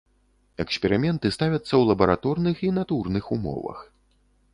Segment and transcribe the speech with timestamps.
[0.63, 3.85] Эксперыменты ставяцца ў лабараторных і натурных умовах.